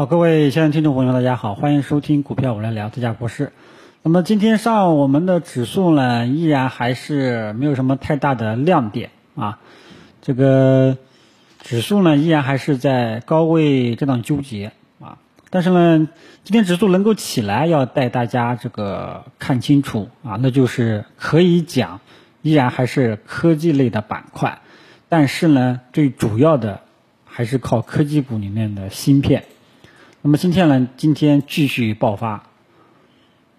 [0.00, 3.52] 好，各位亲爱的听众朋友，大家好，欢迎收听股票我来聊，这家国师。
[4.02, 9.58] 那么今天上午我们的指数呢，依然还是没有什么太大的亮点啊。
[10.22, 10.96] 这个
[11.58, 15.18] 指数呢，依然还是在高位震荡纠结啊。
[15.50, 16.08] 但是呢，
[16.44, 22.00] 今天指数能够起来，要带大家这个看清楚啊，那就是可以讲，
[22.40, 24.60] 依然还是科技类的板块，
[25.10, 26.80] 但是呢，最主要的
[27.26, 29.44] 还是靠科技股里面的芯片。
[30.22, 30.86] 那么今天呢？
[30.98, 32.44] 今天继续爆发啊！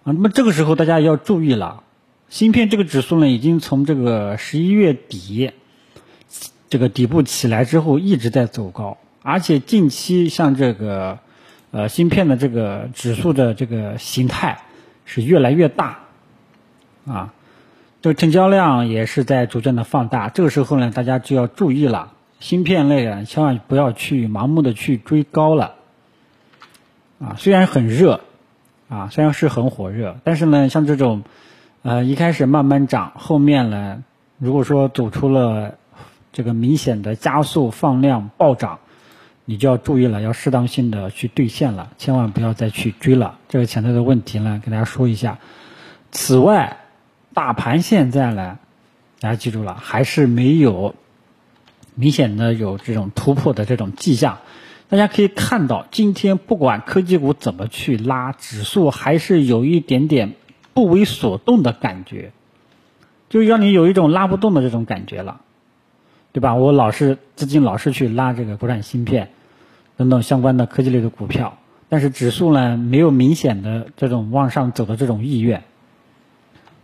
[0.04, 1.81] 那么这个时候大家要注意了，
[2.30, 5.50] 芯片这个指数呢，已经从这个十一月底
[6.70, 11.17] 这个底部起来之后，一直在走高，而且近期像这个
[11.72, 14.62] 呃芯片的这个指数的这个形态
[15.03, 15.98] 是越来越大
[17.08, 17.34] 啊，
[18.03, 20.30] 这个成交量也是在逐渐的放大。
[20.30, 25.78] 这个时候呢，大家就要注意了，芯片类啊，千万不要去盲目的去追高了。
[27.23, 28.21] 啊，虽然很热，
[28.89, 31.22] 啊，虽然是很火热，但是呢，像这种，
[31.83, 34.03] 呃，一开始慢慢涨，后面呢，
[34.39, 35.75] 如果说走出了
[36.33, 38.80] 这个明显的加速放量暴涨，
[39.45, 43.38] 你就要注意了，要适当性的去兑现了，千万不要再去追了。
[43.50, 45.38] 这个潜在的问题呢，给大家说一下。
[46.11, 46.78] 此外，
[47.35, 48.58] 大盘现在呢，
[49.19, 50.95] 大家记住了，还是没有
[51.94, 54.39] 明显的有这种突破的这种迹象。
[54.92, 60.34] 大家可以看到，今天不管科技股怎么去拉，指数还是有一点点
[60.73, 62.34] 不为所动的感觉，
[63.30, 65.39] 就让你有一种拉不动的这种感觉了，
[66.34, 66.56] 对吧？
[66.56, 69.30] 我老是资金老是去拉这个国产芯片
[69.95, 75.64] 等等相关的科技类的股票，但是指数呢没有明显的这种往上走的这种意愿，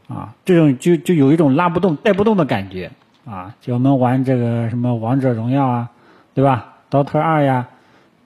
[0.07, 2.91] 啊，这种就就有一种拉不动、带不动的感觉
[3.25, 3.57] 啊。
[3.59, 5.91] 就我们玩这个什么王者荣耀啊，
[6.33, 7.67] 对吧？DOTA 二呀。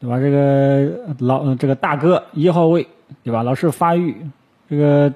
[0.02, 0.20] 对吧？
[0.20, 2.88] 这个老这个大哥一号位，
[3.24, 3.44] 对吧？
[3.44, 4.18] 老是发育，
[4.68, 5.14] 这个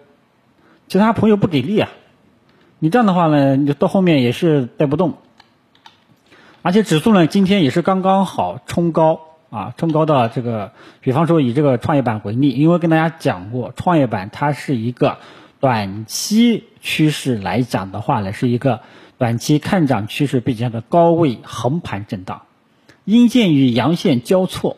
[0.88, 1.90] 其他朋友不给力啊！
[2.78, 5.16] 你这样的话呢，你到后面也是带不动。
[6.62, 10.72] 而且指数呢，今天也是刚刚好冲高啊，冲高到这个，
[11.02, 15.18] 比方说以这个创业板为例，因为跟大家讲过，创业板它是一个
[15.60, 18.82] 短期趋势来讲的话呢，是一个
[19.18, 22.44] 短期看涨趋势，并且的高位横盘震荡。
[23.04, 24.78] 阴线与阳线交错，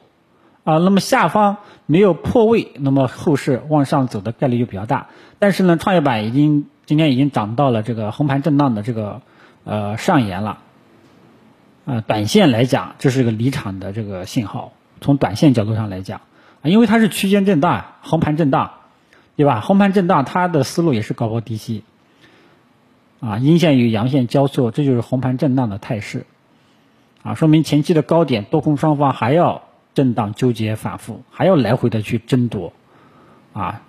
[0.67, 1.55] 啊，那么下方
[1.85, 5.07] 没有破位，那么后市往上走的概率就比较大。
[5.39, 9.21] 但是呢，创业板已经今天已经涨到了这个横盘震荡的这个
[9.63, 10.57] 呃上沿了，
[11.85, 14.73] 啊，短线来讲这是一个离场的这个信号。
[14.99, 16.19] 从短线角度上来讲，
[16.61, 18.71] 啊，因为它是区间震荡，横盘震荡，
[19.37, 19.61] 对吧？
[19.61, 21.85] 横盘震荡它的思路也是高高低吸，
[23.21, 26.25] 啊，阴线与阳线交错，这就是横盘震荡的态势。
[27.23, 29.61] 啊，说明前期的高点多空双方还要
[29.97, 32.71] 震荡纠结反复，还要来回的去争夺，
[33.51, 33.81] 啊，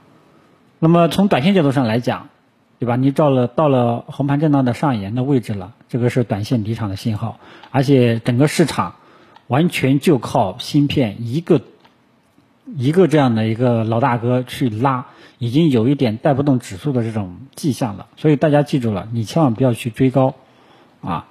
[0.78, 2.30] 那么从短线角度上来讲，
[2.78, 2.96] 对吧？
[2.96, 7.38] 你到了到了横盘震荡的上沿的位置了，这个是短线离场的信号，
[7.70, 8.94] 而且整个市场
[9.48, 11.60] 完全就靠芯片一个
[12.74, 20.32] 一个这样的一个老大哥去拉，已经有一点带不动指数的这种迹象了，所以大家记住了，你千万不要去追高，
[21.02, 21.26] 啊，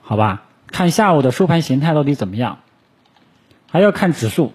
[0.00, 0.44] 好吧？
[0.68, 2.58] 看下午的收盘形态到底怎么样，
[3.74, 4.52] 还要看指数，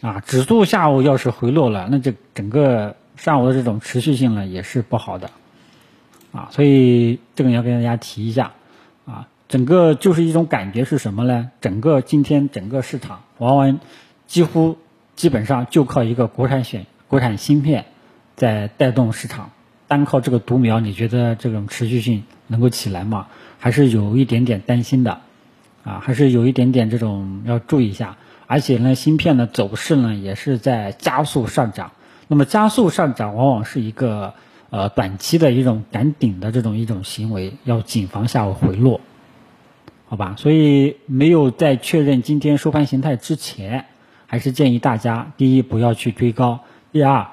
[0.00, 5.30] 啊，指数下午要是回落了，那这整个上午的这种持续性呢也是不好的，
[6.32, 8.54] 啊，所以这个要跟大家提一下，
[9.06, 11.52] 啊，整个就是一种感觉是什么呢？
[11.60, 13.78] 整个今天整个市场往往
[14.26, 14.76] 几乎
[15.14, 17.84] 基本上就靠一个国产选国产芯片
[18.34, 19.52] 在带动市场，
[19.86, 23.28] 单靠这个独苗，你觉得这种持续性能够起来吗？
[23.60, 25.20] 还是有一点点担心的，
[25.84, 28.16] 啊，还是有一点点这种要注意一下。
[28.46, 31.92] 而且呢，芯片的走势呢也是在加速上涨。
[32.26, 34.34] 那么加速上涨往往是一个
[34.70, 39.00] 呃短期的一种赶顶的这种一种行为，要谨防下午回落，
[40.06, 40.34] 好吧？
[40.38, 43.86] 所以没有在确认今天收盘形态之前，
[44.26, 46.60] 还是建议大家：第一，不要去追高；
[46.92, 47.28] 第二，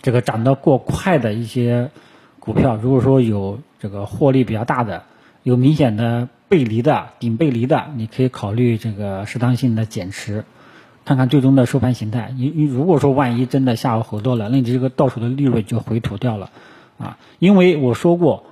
[0.00, 1.90] 这个涨得过快的一些
[2.38, 5.04] 股票，如果说有这个获利比较大的。
[5.44, 10.44] 有明显的背离的顶背离的，你可以考虑这个适当性的减持，
[11.06, 12.30] 看看最终的收盘形态。
[12.36, 16.50] 你你如果说万一真的下午回落了，那你这个到手的利润就回吐掉了
[16.98, 17.16] 啊！
[17.38, 18.44] 因为我说过，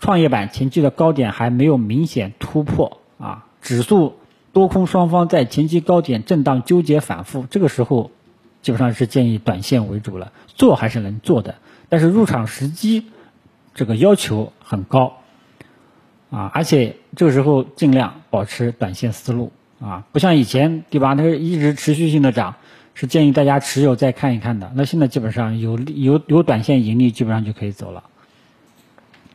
[0.00, 4.14] 创业板前期的高点还没有明显突破啊，指数
[4.54, 8.10] 多空双方在前期高点震荡纠结反复，这个时候
[8.62, 11.56] 基本上是建议短线为主了，做还是能做的，
[11.90, 13.04] 但是入场时机
[13.74, 15.18] 这个要求很高。
[16.34, 21.14] 啊，而且这个时候尽量保持短线思路啊，不像以前对吧？
[21.14, 22.56] 它是一直持续性的涨，
[22.94, 24.72] 是建议大家持有再看一看的。
[24.74, 28.02] 那现在基本上有有有短线盈利，基本上就可以走了，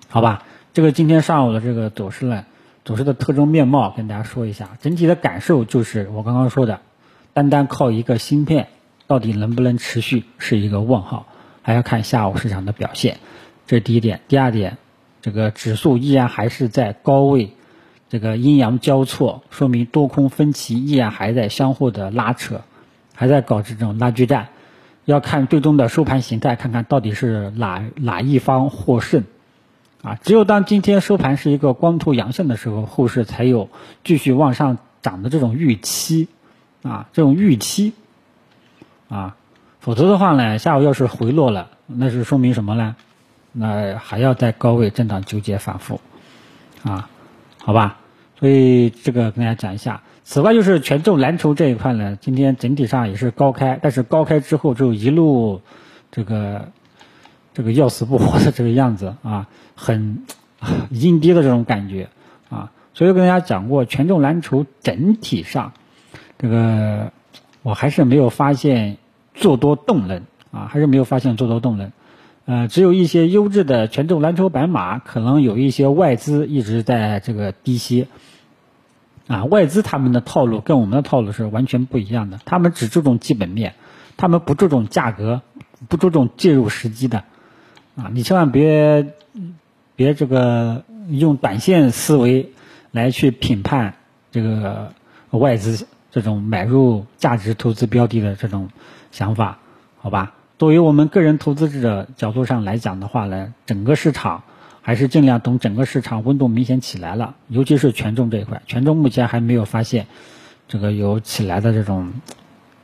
[0.09, 0.43] 好吧？
[0.73, 2.43] 这个今天上午的这个走势呢，
[2.83, 6.81] 走势的特征面貌跟大家说一下，整体的感受就是我刚刚说的，
[7.33, 8.67] 单单靠一个芯片
[9.07, 11.27] 到底能不能持续是一个问号，
[11.61, 13.19] 还要看下午市场的表现，
[13.67, 14.19] 这是第一点。
[14.27, 14.77] 第二点，
[15.21, 17.51] 这个指数依然还是在高位。
[18.09, 22.61] 这个阴阳交错，说明多空分歧依然还在相互的拉扯，
[23.13, 24.47] 还在搞这种拉锯战。
[25.05, 29.23] 要看最终的收盘形态，看看到底是哪哪一方获胜。
[30.01, 33.69] 啊，只有当今天收盘是一个光头阳线的时候，后市才有
[34.03, 36.27] 继续往上涨的这种预期。
[36.81, 37.93] 啊，这种预期。
[39.07, 39.35] 啊，
[39.79, 42.95] 否则的话呢，下午要是回落了，那是说明什么呢？
[43.51, 45.99] 那还要在高位震荡纠结反复。
[46.83, 47.09] 啊。
[47.61, 47.99] 好吧，
[48.39, 50.01] 所以这个跟大家讲一下。
[50.23, 55.61] 此外，就是权重蓝筹这一块呢，今天整体上也是高开，但是高开之后就一路
[56.09, 56.69] 这个
[57.53, 60.23] 这个要死不活的这个样子啊，很
[60.89, 62.09] 阴跌的这种感觉
[62.49, 62.71] 啊。
[62.93, 65.73] 所以跟大家讲过，权重蓝筹整体上
[66.39, 67.11] 这个
[67.61, 68.97] 我还是没有发现
[69.35, 71.91] 做多动能啊，还是没有发现做多动能。
[72.49, 78.07] 呃，只有一些优质的权重蓝筹白马，可能有一些外资一直在这个低吸。
[79.27, 83.75] 啊，外资他们的套路跟我们的套路是完全不一样的，他们只注重基本面，
[84.17, 85.43] 他们不注重价格，
[85.89, 87.23] 不注重介入时机的。
[87.95, 89.13] 啊，你千万别
[89.95, 92.51] 别这个用短线思维
[92.89, 93.93] 来去评判
[94.31, 94.93] 这个
[95.29, 98.69] 外资这种买入价值投资标的的这种
[99.11, 99.59] 想法，
[99.99, 100.33] 好吧？
[100.59, 104.43] 作为我们个人投资者角度上来讲的话呢，整个市场
[104.81, 110.07] 还是尽量等整个市场温度明显起来了，尤其是权重这一块，权重目前还没有发现
[110.67, 112.11] 这个有起来的这种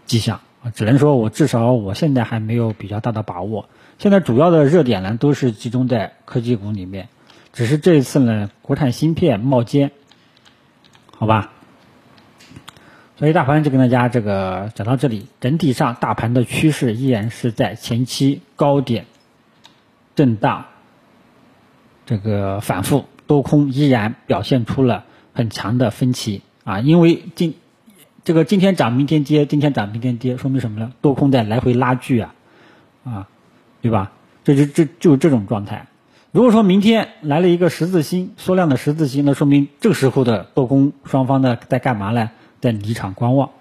[0.06, 0.40] 迹象，
[0.74, 3.68] 只能说我至少我现在还没有比较大的把握。
[4.00, 7.10] 现在主要的热点呢都是集中在科技股里面，
[7.52, 9.92] 只是这一次呢国产芯片冒尖，
[11.18, 11.52] 好吧？
[13.18, 19.06] 所以大盘就跟大家这个讲到这里，整体上大盘的趋势依然是在前期高点
[20.16, 20.66] 震荡，
[22.06, 26.82] 这个反复多空依然表现出了很强的分歧啊！
[26.82, 27.56] 因为今
[28.26, 30.92] 这个今天涨明天跌，今天涨明天跌，说明什么呢？
[31.00, 32.36] 多空在来回拉锯啊，
[33.06, 33.28] 啊，
[33.82, 34.12] 对吧？
[34.44, 35.88] 这就这就是这种状态。
[36.34, 42.32] 如果说明天来了一个十字星缩量的十字星，那说明这个时候的多空双方的在干嘛呢？
[42.66, 43.52] 在离场观望，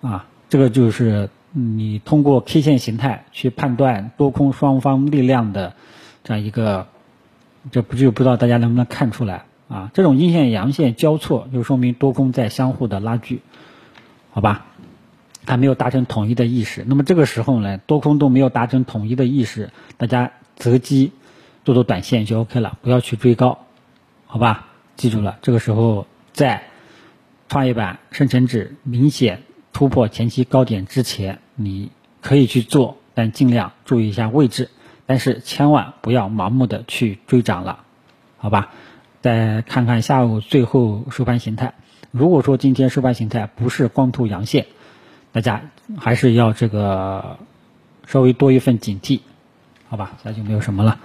[0.00, 5.74] 啊，这个就是你通过 K 线形态去判断多空双方力量的
[6.22, 6.86] 这样一个，
[7.72, 9.90] 这不就不知道大家能不能看出来啊？
[9.92, 13.40] 这种阴线阳线交错，就说明多空在相互的拉锯，
[14.30, 14.66] 好吧？
[15.44, 16.84] 还没有达成统一的意识。
[16.86, 21.10] 那么这个时候呢，多空都没有达成统一的意识，大家择机
[21.64, 23.58] 做做短线就 OK 了，不要去追高，
[24.26, 24.68] 好吧？
[24.94, 26.62] 记住了，这个时候在。
[27.48, 31.90] 创业板、深成指明显突破前期高点之前，你
[32.20, 34.70] 可以去做，但尽量注意一下位置，
[35.06, 37.80] 但是千万不要盲目的去追涨了，
[38.36, 38.72] 好吧？
[39.22, 41.74] 再看看下午最后收盘形态，
[42.10, 44.66] 如果说今天收盘形态不是光头阳线，
[45.32, 45.62] 大家
[45.96, 47.38] 还是要这个
[48.06, 49.20] 稍微多一份警惕，
[49.88, 50.16] 好吧？
[50.22, 51.00] 那就没有什么了，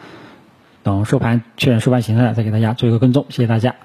[0.84, 3.76] 等收盘确认收盘形态再给大家做一个跟踪，谢谢大家。